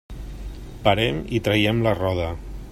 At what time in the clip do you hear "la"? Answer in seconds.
1.89-1.95